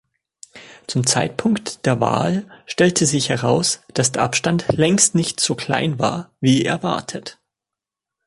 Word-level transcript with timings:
Zum 0.87 1.05
Zeitpunkt 1.05 1.85
der 1.85 1.99
Wahl 1.99 2.47
stellte 2.65 3.05
sich 3.05 3.29
heraus, 3.29 3.81
dass 3.93 4.11
der 4.11 4.23
Abstand 4.23 4.65
längst 4.69 5.13
nicht 5.13 5.39
so 5.39 5.53
klein 5.53 5.99
war, 5.99 6.31
wie 6.39 6.65
erwartet. 6.65 7.37